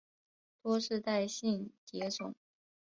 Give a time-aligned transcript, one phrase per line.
[0.63, 2.33] 多世代性蝶种。